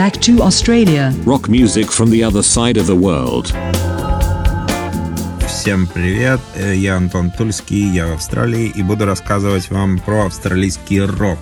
[0.00, 1.12] back to Australia.
[1.26, 3.54] Rock music from the other side of the world.
[5.46, 11.00] Всем привет, Э, я Антон Тульский, я в Австралии и буду рассказывать вам про австралийский
[11.00, 11.38] рок.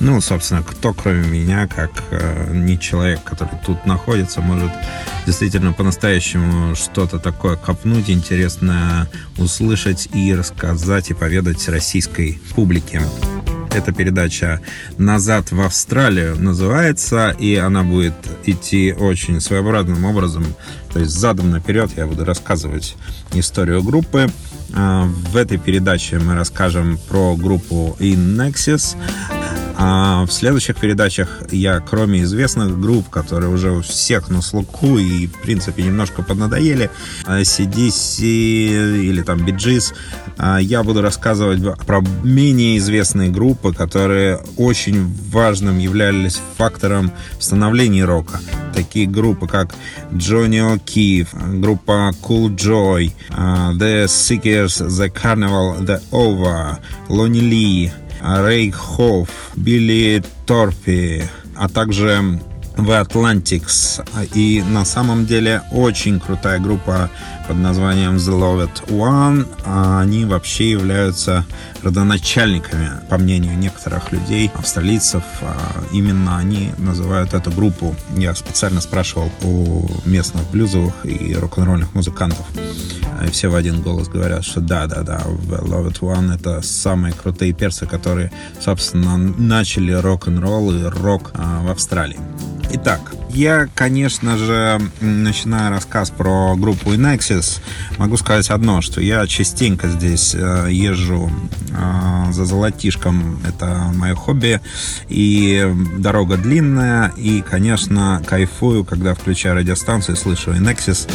[0.00, 4.70] Ну, собственно, кто кроме меня, как э, не человек, который тут находится, может
[5.26, 13.02] действительно по-настоящему что-то такое копнуть, интересное услышать и рассказать и поведать российской публике.
[13.72, 14.60] Эта передача
[14.98, 20.44] «Назад в Австралию» называется, и она будет идти очень своеобразным образом.
[20.92, 22.96] То есть задом наперед я буду рассказывать
[23.32, 24.28] историю группы.
[24.74, 28.96] А, В этой передаче мы расскажем про группу In Nexus,
[29.82, 35.26] а в следующих передачах я, кроме известных групп, которые уже у всех на слуху и,
[35.26, 36.90] в принципе, немножко поднадоели,
[37.24, 39.94] а, CDC или там Gees,
[40.36, 48.38] а, я буду рассказывать про менее известные группы, которые очень важным являлись фактором становления рока.
[48.74, 49.74] Такие группы, как
[50.12, 56.76] Johnny O'Keefe, группа Cool Joy, а, The Seekers, The Carnival, The Over,
[57.08, 57.90] Lonnie Lee,
[58.20, 61.24] Рэй Хофф, Билли Торпи,
[61.56, 62.40] а также
[62.76, 64.02] The Atlantics.
[64.34, 67.10] И на самом деле очень крутая группа
[67.46, 69.46] под названием The Loved One.
[69.64, 71.44] А Они вообще являются
[71.82, 75.22] родоначальниками, по мнению некоторых людей, австралийцев.
[75.42, 75.56] А
[75.92, 77.94] Именно они называют эту группу.
[78.16, 82.46] Я специально спрашивал у местных блюзовых и рок-н-ролльных музыкантов.
[83.32, 88.32] Все в один голос говорят, что да-да-да, The Loved One— это самые крутые перцы, которые,
[88.60, 92.18] собственно, начали рок-н-ролл и рок а, в Австралии.
[92.72, 97.60] Итак, я, конечно же, начиная рассказ про группу Inexis,
[97.98, 101.30] могу сказать одно, что я частенько здесь э, езжу
[102.32, 104.60] за золотишком, это мое хобби,
[105.08, 111.08] и дорога длинная, и, конечно, кайфую, когда включаю радиостанцию и слышу Inexis.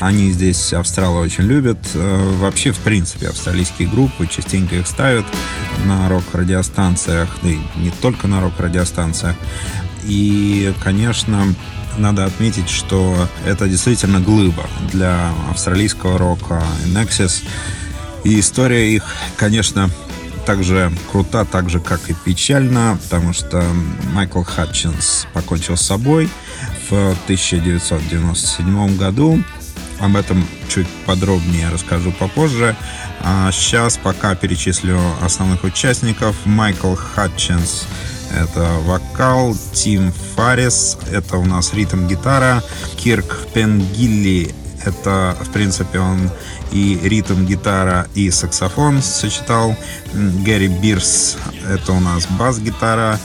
[0.00, 1.78] Они здесь австралы очень любят.
[1.94, 5.24] Э, Вообще, в принципе, австралийские группы частенько их ставят
[5.86, 9.36] на рок-радиостанциях, да и не только на рок-радиостанциях.
[10.04, 11.54] И, конечно,
[11.96, 17.42] надо отметить, что это действительно глыба для австралийского рока INXS.
[18.24, 19.04] И история их,
[19.36, 19.90] конечно,
[20.44, 23.64] также крута, так же, как и печальна, потому что
[24.12, 26.28] Майкл Хатчинс покончил с собой
[26.88, 29.42] в 1997 году.
[30.00, 32.76] Об этом чуть подробнее расскажу попозже.
[33.20, 36.34] А сейчас пока перечислю основных участников.
[36.44, 37.86] Майкл Хатчинс–
[38.34, 42.62] это вокал, Тим Фаррис– это у нас ритм-гитара,
[42.96, 46.30] Кирк Пенгилли– это, в принципе, он
[46.72, 49.76] и ритм-гитара, и саксофон сочетал.
[50.12, 51.36] Гэри Бирс–
[51.68, 53.18] это у нас бас-гитара,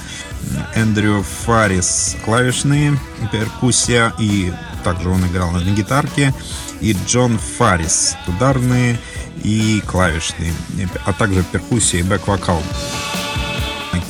[0.76, 3.00] Эндрю Фаррис– клавишные,
[3.32, 4.54] перкуссия, и
[4.84, 6.34] также он играл на гитарке,
[6.80, 8.98] и Джон Фаррис– ударные
[9.44, 10.54] и клавишные,
[11.06, 12.62] а также перкуссия и бэк-вокал.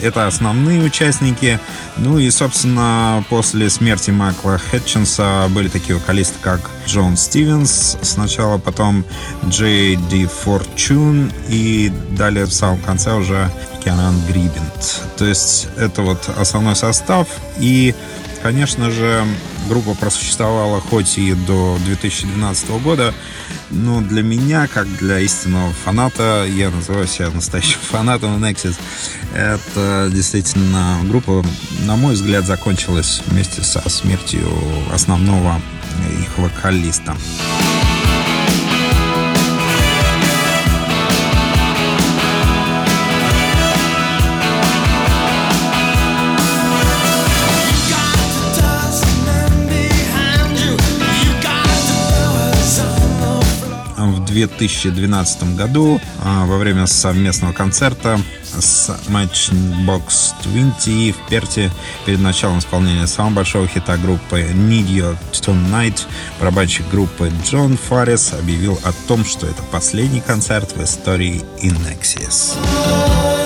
[0.02, 1.60] Это основные участники.
[1.98, 9.04] Ну и, собственно, после смерти Майкла Хэтчинса были такие вокалисты, как Джон Стивенс сначала, потом
[9.48, 13.52] Джей Ди Форчун и далее в самом конце уже
[13.84, 15.02] Кианан Грибент.
[15.18, 17.28] То есть это вот основной состав.
[17.58, 17.94] И,
[18.42, 19.26] конечно же,
[19.68, 23.14] группа просуществовала хоть и до 2012 года,
[23.72, 28.76] но для меня, как для истинного фаната, я называю себя настоящим фанатом Nexus,
[29.34, 31.44] это действительно группа,
[31.86, 34.48] на мой взгляд, закончилась вместе со смертью
[34.92, 35.62] основного
[36.22, 37.16] их вокалиста.
[54.48, 61.72] 2012 году а, во время совместного концерта с Matchbox 20 в Перте
[62.06, 66.02] перед началом исполнения самого большого хита группы Need You Tonight
[66.40, 73.39] барабанщик группы Джон Фаррис объявил о том, что это последний концерт в истории Inexis.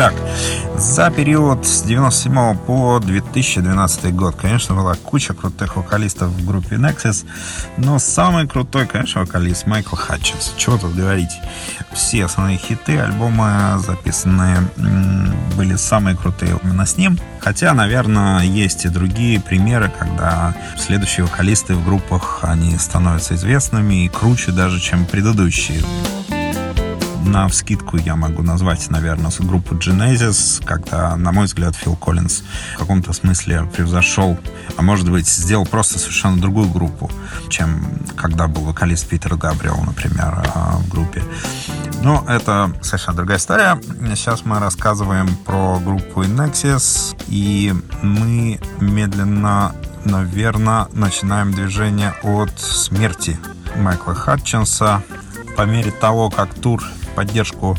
[0.00, 0.14] Итак,
[0.78, 7.26] За период с 97 по 2012 год, конечно, была куча крутых вокалистов в группе Nexus,
[7.76, 10.54] но самый крутой, конечно, вокалист Майкл Хатчинс.
[10.56, 11.32] Чего тут говорить?
[11.92, 14.70] Все основные хиты, альбомы записанные
[15.54, 17.18] были самые крутые именно с ним.
[17.38, 24.08] Хотя, наверное, есть и другие примеры, когда следующие вокалисты в группах, они становятся известными и
[24.08, 25.82] круче даже, чем предыдущие
[27.24, 32.42] на вскидку я могу назвать, наверное, группу Genesis, когда, на мой взгляд, Фил Коллинз
[32.74, 34.38] в каком-то смысле превзошел,
[34.76, 37.10] а может быть, сделал просто совершенно другую группу,
[37.48, 37.84] чем
[38.16, 41.22] когда был вокалист Питер Габриэл, например, а, в группе.
[42.02, 43.80] Но это совершенно другая история.
[44.14, 49.74] Сейчас мы рассказываем про группу Nexus, и мы медленно,
[50.04, 53.38] наверное, начинаем движение от смерти
[53.76, 55.02] Майкла Хатчинса.
[55.56, 57.76] По мере того, как тур поддержку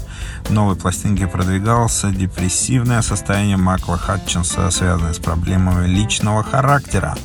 [0.50, 7.16] новой пластинки продвигался депрессивное состояние Макла Хатчинса, связанное с проблемами личного характера,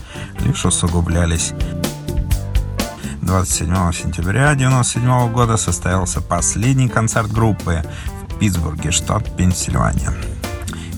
[0.41, 1.53] лишь усугублялись.
[3.23, 7.83] 27 сентября 1997 года состоялся последний концерт группы
[8.29, 10.13] в Питтсбурге, штат Пенсильвания.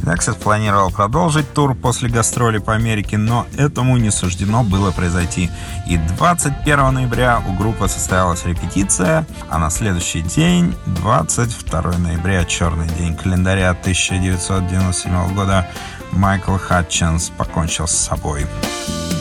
[0.08, 5.50] Nexus планировал продолжить тур после гастроли по Америке, но этому не суждено было произойти.
[5.86, 13.14] И 21 ноября у группы состоялась репетиция, а на следующий день, 22 ноября, черный день
[13.16, 15.68] календаря 1997 года,
[16.12, 18.46] Майкл Хатчинс покончил с собой.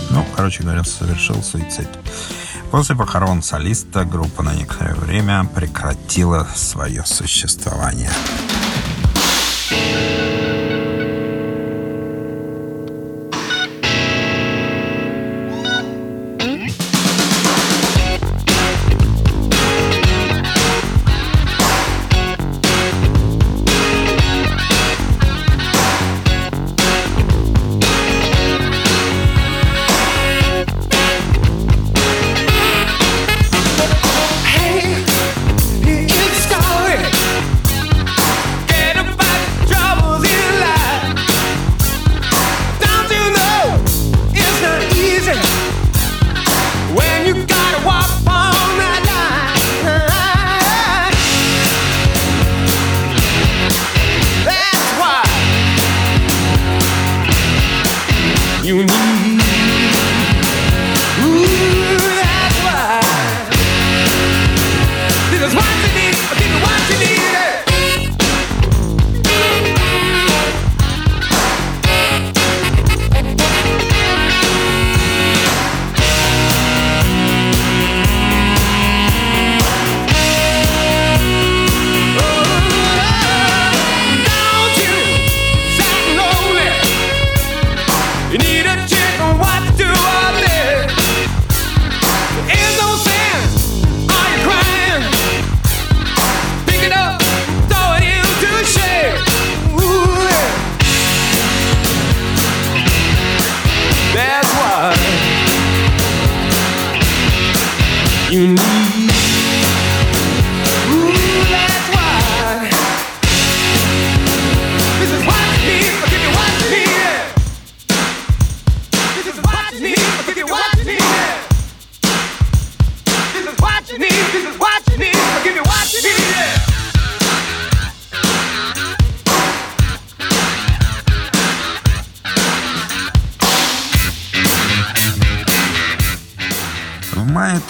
[0.10, 1.90] Ну, короче говоря, совершил суицид.
[2.72, 8.12] После похорон солиста группа на некоторое время прекратила свое существование.
[9.70, 10.17] мае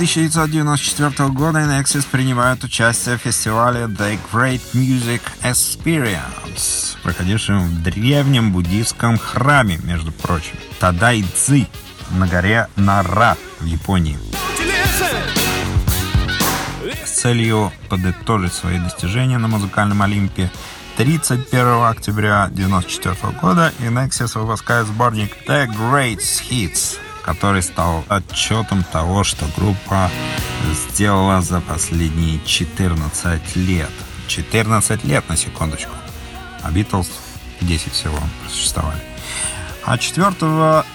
[0.07, 9.17] 1994 года Nexus принимают участие в фестивале The Great Music Experience, проходившем в древнем буддийском
[9.17, 11.67] храме, между прочим, Тадайцзи
[12.11, 14.17] на горе Нара в Японии.
[17.03, 20.49] С целью подытожить свои достижения на музыкальном Олимпе
[20.95, 29.25] 31 октября 1994 года и Nexus выпускает сборник The Great Hits, который стал отчетом того,
[29.25, 30.09] что группа
[30.73, 33.91] сделала за последние 14 лет.
[34.29, 35.91] 14 лет, на секундочку.
[36.63, 37.09] А Битлз
[37.59, 39.01] 10 всего просуществовали.
[39.83, 40.25] А 4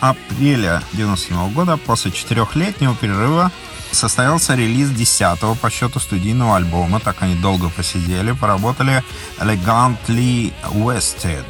[0.00, 3.52] апреля 1997 года, после четырехлетнего перерыва,
[3.90, 6.98] состоялся релиз 10 по счету студийного альбома.
[6.98, 9.04] Так они долго посидели, поработали
[9.38, 11.44] Elegantly Wested.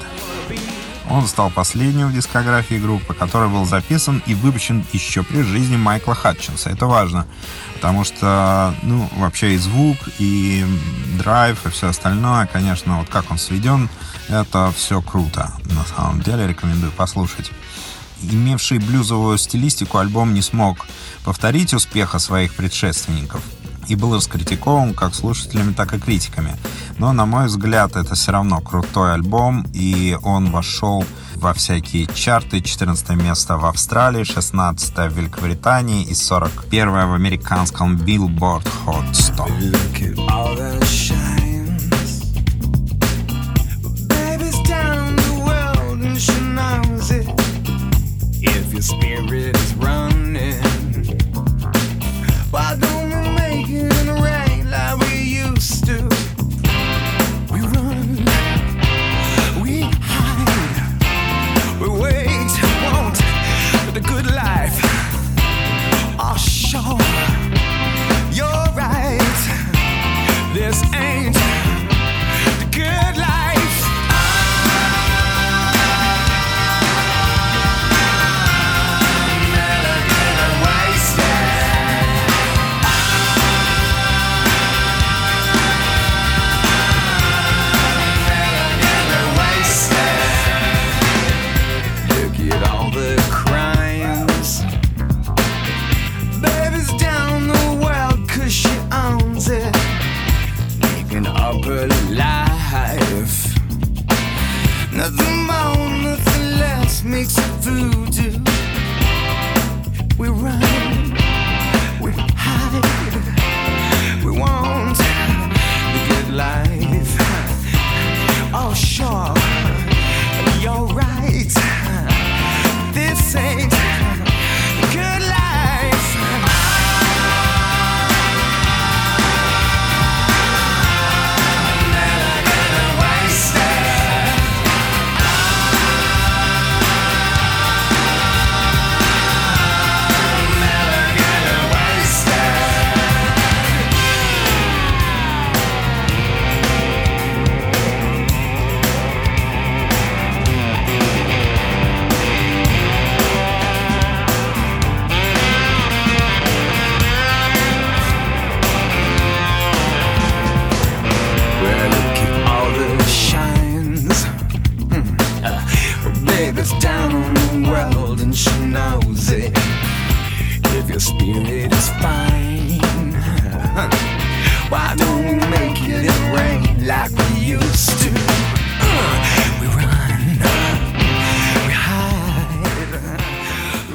[1.13, 6.15] Он стал последним в дискографии группы, который был записан и выпущен еще при жизни Майкла
[6.15, 6.71] Хатчинса.
[6.71, 7.27] Это важно,
[7.75, 10.65] потому что, ну, вообще и звук, и
[11.19, 13.91] драйв, и все остальное, конечно, вот как он сведен,
[14.31, 15.53] это все круто.
[15.67, 17.51] На самом деле рекомендую послушать.
[18.23, 20.87] Имевший блюзовую стилистику альбом не смог
[21.25, 23.43] повторить успеха своих предшественников
[23.89, 26.57] и был раскритикован как слушателями, так и критиками.
[26.99, 31.05] Но, на мой взгляд, это все равно крутой альбом, и он вошел
[31.37, 32.61] во всякие чарты.
[32.61, 39.47] 14 место в Австралии, 16 в Великобритании и 41 в американском Billboard Hot 100.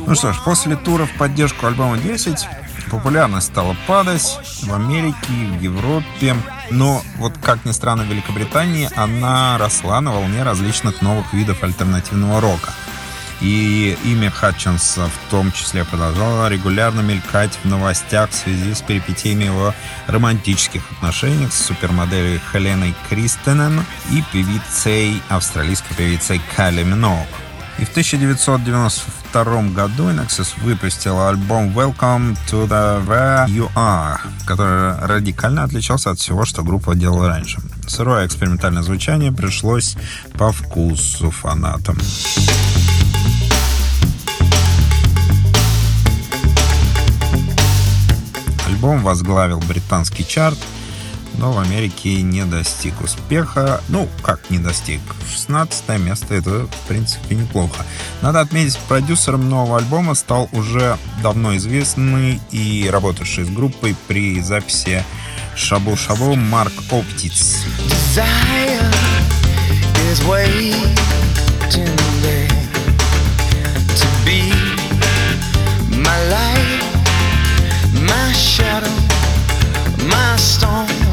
[0.08, 2.48] Ну что ж, после тура в поддержку альбома 10
[2.90, 6.34] популярность стала падать в Америке, в Европе.
[6.72, 12.40] Но вот как ни странно, в Великобритании она росла на волне различных новых видов альтернативного
[12.40, 12.72] рока.
[13.42, 19.44] И имя Хатчинса в том числе продолжало регулярно мелькать в новостях в связи с перипетиями
[19.44, 19.74] его
[20.08, 27.28] романтических отношений с супермоделью Хеленой Кристенен и певицей, австралийской певицей Калли Миноуг.
[27.80, 28.90] И в 1992
[29.34, 36.46] году Nexus выпустила альбом Welcome to the Where You Are, который радикально отличался от всего,
[36.46, 37.60] что группа делала раньше.
[37.88, 39.96] Сырое экспериментальное звучание пришлось
[40.38, 41.98] по вкусу фанатам.
[48.68, 50.58] Альбом возглавил британский чарт,
[51.38, 53.82] но в Америке не достиг успеха.
[53.90, 55.00] Ну, как не достиг?
[55.32, 57.86] 16 место, это, в принципе, неплохо.
[58.22, 65.04] Надо отметить, продюсером нового альбома стал уже давно известный и работавший с группой при записи
[65.56, 67.66] Шабу-Шабу Марк Оптиц.
[76.08, 76.82] my light,
[78.08, 78.96] my shadow,
[80.08, 81.07] my storm.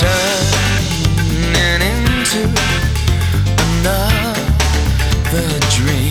[0.00, 2.42] Turning into
[3.62, 6.09] another dream.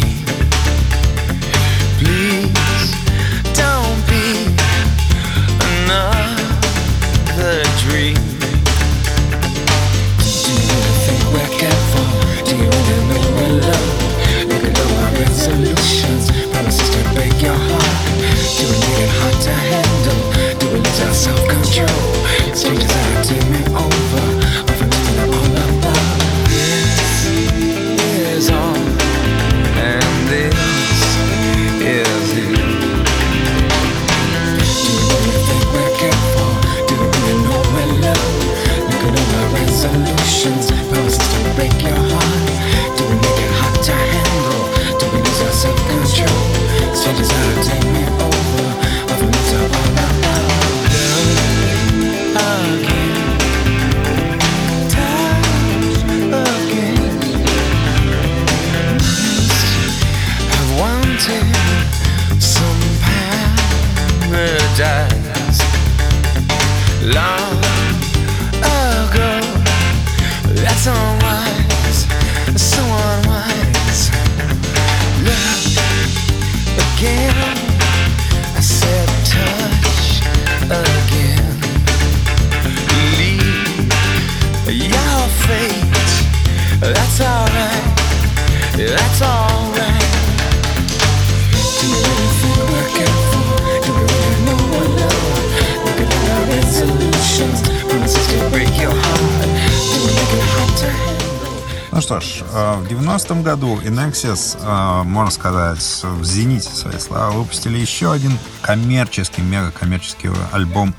[103.49, 110.93] Году Inexus, э, можно сказать, в зените своей славы выпустили еще один коммерческий, мега-коммерческий альбом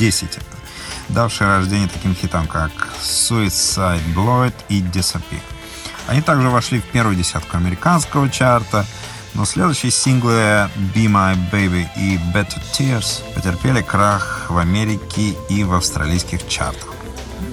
[0.00, 0.40] 10,
[1.10, 5.42] давший рождение таким хитам, как Suicide Blood и Disappear.
[6.08, 8.84] Они также вошли в первую десятку американского чарта,
[9.34, 15.72] но следующие синглы Be My Baby и Better Tears потерпели крах в Америке и в
[15.72, 17.01] австралийских чартах.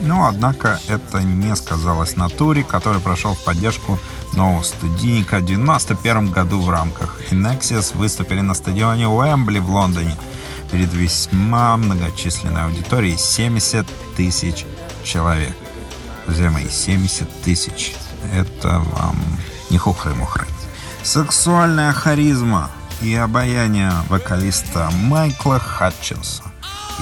[0.01, 3.99] Но, однако, это не сказалось на туре, который прошел в поддержку
[4.33, 10.15] нового студийника в 1991 году в рамках Inexus выступили на стадионе Уэмбли в Лондоне
[10.71, 14.65] перед весьма многочисленной аудиторией 70 тысяч
[15.03, 15.55] человек.
[16.25, 17.95] Друзья мои, 70 тысяч.
[18.33, 19.17] Это вам
[19.69, 20.45] не хухры-мухры.
[21.03, 22.69] Сексуальная харизма
[23.01, 26.48] и обаяние вокалиста Майкла Хатчинса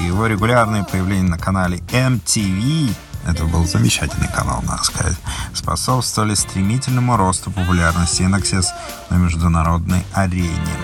[0.01, 2.93] и его регулярные появления на канале MTV
[3.27, 5.17] это был замечательный канал, надо сказать,
[5.53, 8.67] способствовали стремительному росту популярности Inexus
[9.09, 10.77] на международной арене.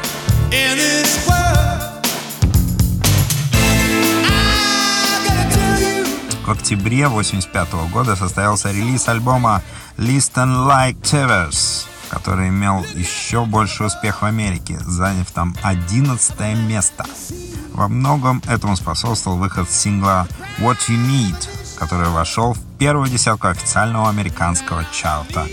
[6.45, 9.61] В октябре 1985 года состоялся релиз альбома
[9.97, 17.05] Listen Like Tevers, который имел еще больший успех в Америке, заняв там 11 место.
[17.73, 20.27] Во многом этому способствовал выход сингла
[20.59, 21.49] What You Need,
[21.79, 25.47] который вошел в первую десятку официального американского чарта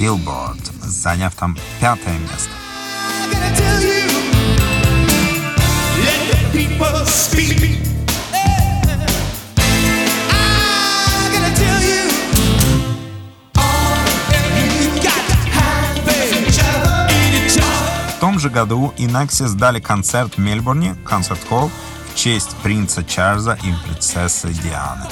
[0.00, 2.50] Billboard, заняв там пятое место.
[5.98, 7.85] Let the people speak.
[18.46, 21.70] Же году Inexus дали концерт в Мельбурне, концерт-холл,
[22.12, 25.06] в честь принца Чарльза и принцессы Дианы.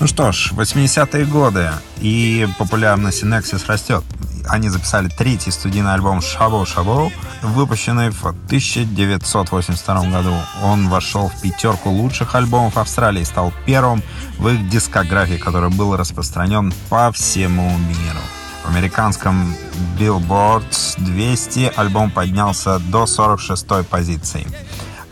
[0.00, 4.02] Ну что ж, 80-е годы, и популярность Nexus растет.
[4.48, 7.10] Они записали третий студийный альбом «Шабо Шабо»,
[7.42, 10.34] выпущенный в 1982 году.
[10.62, 14.02] Он вошел в пятерку лучших альбомов Австралии и стал первым
[14.38, 18.20] в их дискографии, который был распространен по всему миру.
[18.68, 19.54] Американском
[19.98, 20.64] Billboard
[20.98, 24.46] 200 альбом поднялся до 46 позиции,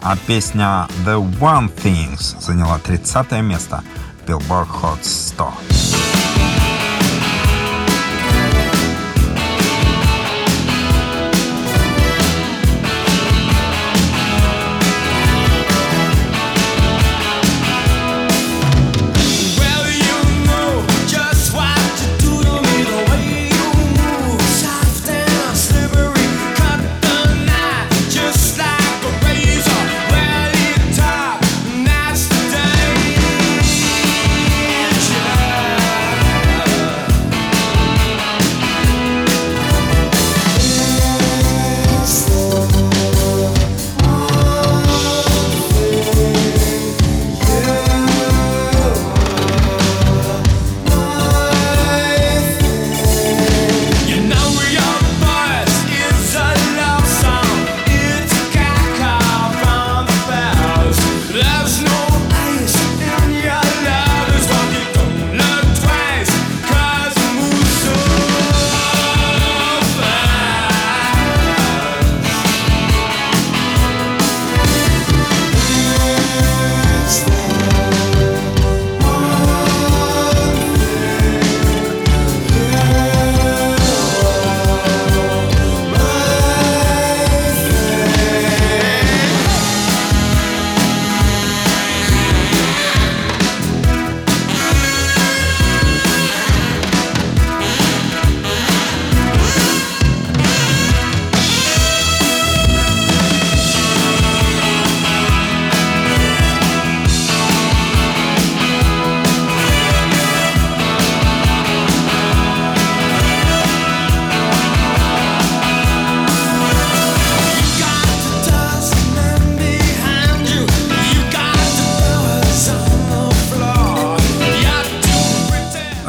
[0.03, 3.83] а песня The One Things заняла 30 место
[4.27, 5.96] Billboard Hot 100.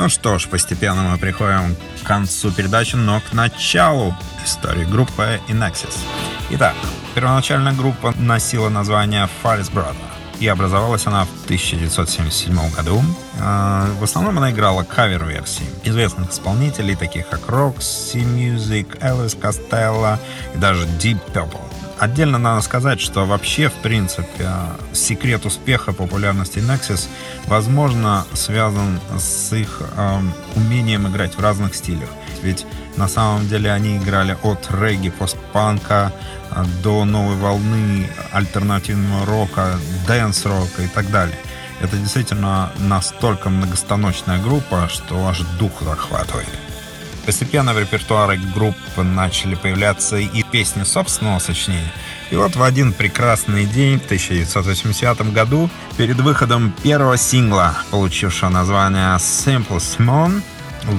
[0.09, 4.15] Что ж, постепенно мы приходим к концу передачи, но к началу
[4.45, 5.95] истории группы Inexus.
[6.51, 6.75] Итак,
[7.15, 9.95] первоначально группа носила название Faris Brother.
[10.39, 13.01] И образовалась она в 1977 году.
[13.39, 20.19] Э, В основном она играла кавер-версии известных исполнителей, таких как Roxy Music, Elvis Costello
[20.53, 21.66] и даже Deep Purple.
[21.99, 24.49] Отдельно надо сказать, что вообще, в принципе,
[24.93, 27.07] секрет успеха популярности Nexus,
[27.47, 30.19] возможно, связан с их э,
[30.55, 32.09] умением играть в разных стилях.
[32.43, 32.65] Ведь
[32.97, 36.13] на самом деле они играли от регги, постпанка
[36.83, 41.37] до новой волны альтернативного рока, дэнс-рока и так далее.
[41.81, 46.47] Это действительно настолько многостаночная группа, что аж дух захватывает.
[47.27, 51.91] Постепенно в репертуаре группы начали появляться и песни собственного сочинения.
[52.31, 59.17] И вот в один прекрасный день в 1980 году, перед выходом первого сингла, получившего название
[59.17, 60.41] Simple Simon,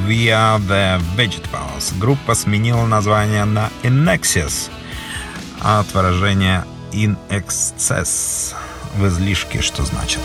[0.07, 4.71] We Are The Vegetables, группа сменила название на Inexis
[5.61, 8.55] от выражения in excess
[8.97, 10.21] в излишке, что значит.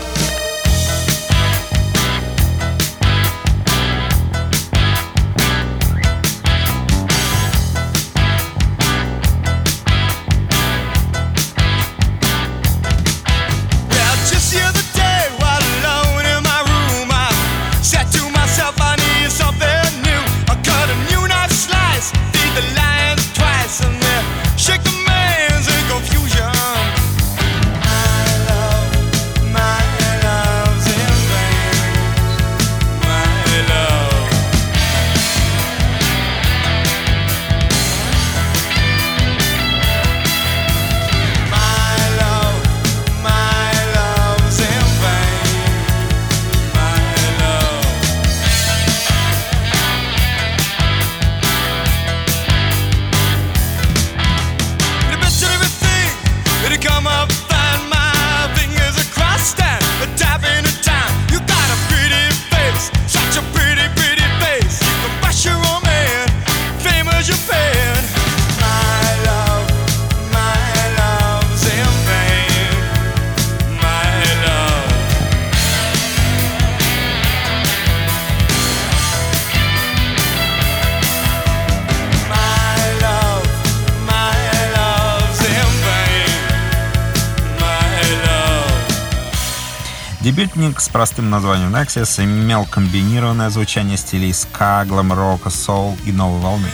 [90.94, 96.68] Простым названием Nexus имел комбинированное звучание стилей ска, глэм-рока, соул и новой волны.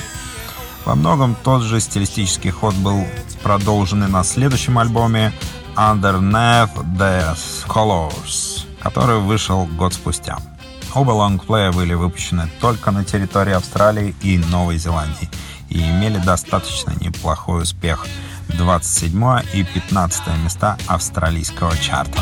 [0.84, 3.06] Во многом тот же стилистический ход был
[3.42, 5.32] продолжен и на следующем альбоме
[5.74, 7.34] Underneath the
[7.66, 10.36] Colors, который вышел год спустя.
[10.94, 15.30] Оба лонгплея были выпущены только на территории Австралии и Новой Зеландии
[15.70, 18.06] и имели достаточно неплохой успех
[18.48, 22.20] 27 и 15 места австралийского чарта.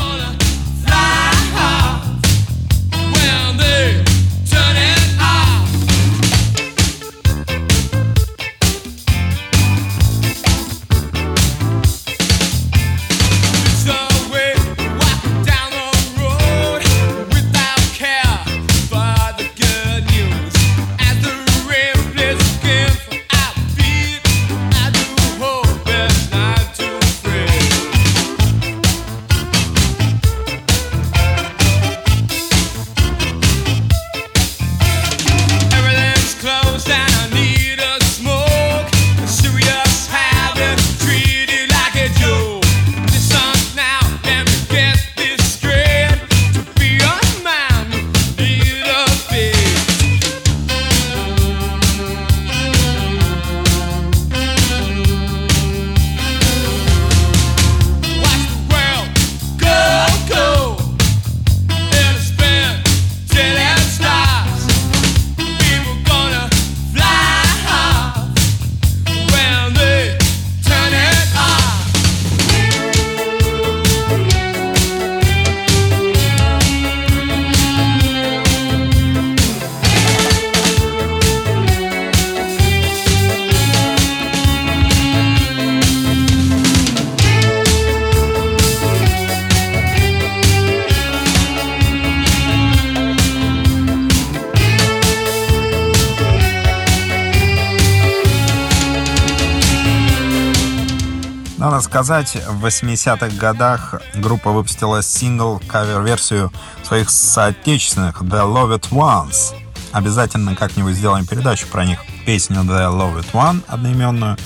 [101.89, 109.55] Сказать, в 80-х годах группа выпустила сингл, кавер-версию своих соотечественных The Love It Ones.
[109.91, 111.99] Обязательно как-нибудь сделаем передачу про них.
[112.27, 114.37] Песню The Love It One одноименную,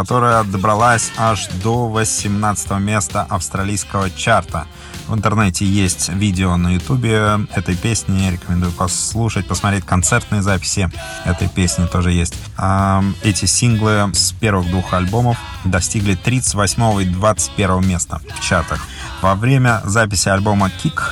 [0.00, 4.66] которая добралась аж до 18 места австралийского чарта.
[5.06, 10.90] В интернете есть видео на ютубе этой песни, рекомендую послушать, посмотреть концертные записи
[11.26, 12.32] этой песни тоже есть.
[12.56, 15.36] А, Эти синглы с первых двух альбомов
[15.66, 18.80] достигли 38 и 21 места в чартах.
[19.20, 21.02] Во время записи альбома «Kick»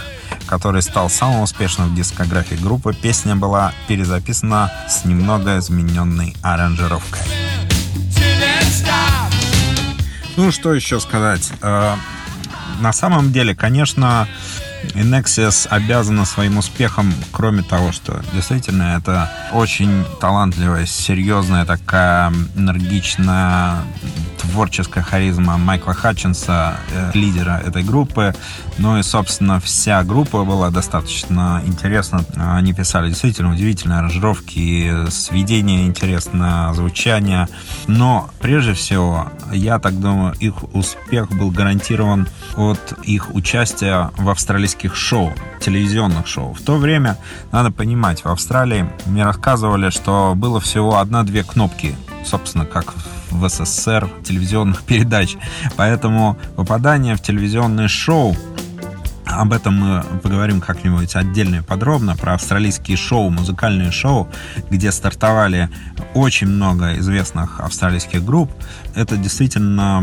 [0.46, 7.47] который стал самым успешным в дискографии группы, песня была перезаписана с немного измененной аранжировкой.
[10.36, 11.50] Ну, что еще сказать?
[11.62, 11.94] Э,
[12.80, 14.28] На самом деле, конечно,
[14.94, 23.78] Inexus обязана своим успехом, кроме того, что действительно это очень талантливая, серьезная такая энергичная
[24.38, 28.34] творческая харизма Майкла Хатчинса, э, лидера этой группы.
[28.78, 32.24] Ну и, собственно, вся группа была достаточно интересна.
[32.36, 37.48] Они писали действительно удивительные аранжировки, сведения интересно, звучание.
[37.86, 44.94] Но, прежде всего, я так думаю, их успех был гарантирован от их участия в австралийских
[44.94, 46.54] шоу, телевизионных шоу.
[46.54, 47.18] В то время,
[47.52, 52.94] надо понимать, в Австралии мне рассказывали, что было всего одна-две кнопки, собственно, как
[53.30, 55.36] в СССР телевизионных передач.
[55.76, 58.36] Поэтому попадание в телевизионное шоу
[59.28, 64.28] об этом мы поговорим как-нибудь отдельно и подробно, про австралийские шоу, музыкальные шоу,
[64.70, 65.68] где стартовали
[66.14, 68.50] очень много известных австралийских групп.
[68.94, 70.02] Это действительно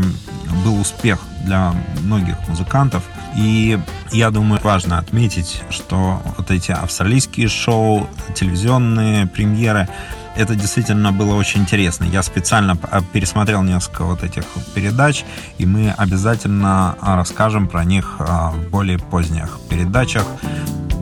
[0.64, 3.02] был успех для многих музыкантов.
[3.36, 3.78] И
[4.12, 9.88] я думаю, важно отметить, что вот эти австралийские шоу, телевизионные премьеры,
[10.36, 12.04] это действительно было очень интересно.
[12.04, 12.76] Я специально
[13.12, 14.44] пересмотрел несколько вот этих
[14.74, 15.24] передач,
[15.58, 20.24] и мы обязательно расскажем про них а, в более поздних передачах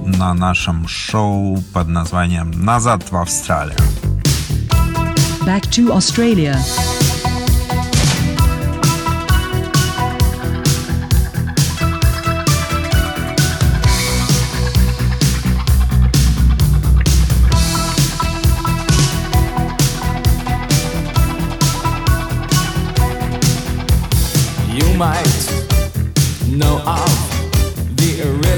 [0.05, 3.79] на нашем шоу под названием «Назад в Австралию».
[5.45, 6.57] Back to Australia.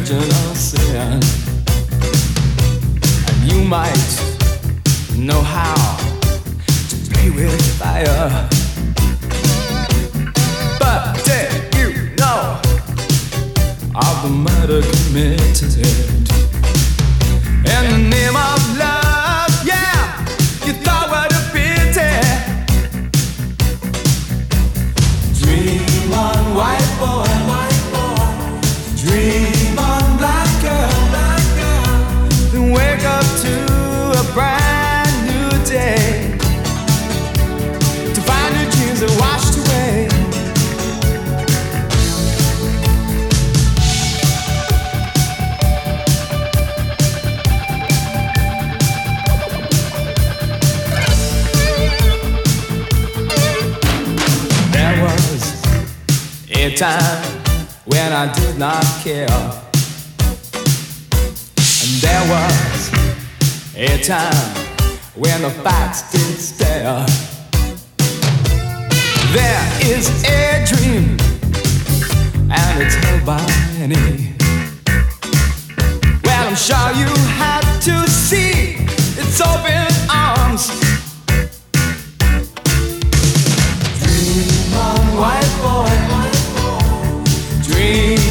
[0.07, 1.21] Sin.
[3.29, 3.97] And you might
[5.17, 5.75] know how
[6.89, 8.49] to play with fire.
[10.79, 12.61] But did you know
[13.97, 16.16] of the murder committed
[56.77, 57.25] time
[57.87, 59.27] when I did not care.
[61.83, 62.91] And there was
[63.75, 64.67] a time
[65.15, 67.07] when the facts did stare.
[69.33, 71.17] There is a dream,
[72.51, 73.41] and it's held by
[73.79, 74.35] many.
[76.25, 77.09] Well, I'm sure you
[77.41, 78.77] had to see
[79.17, 80.69] its open arms.
[83.99, 86.06] Dream on, white boy.
[87.87, 88.26] You.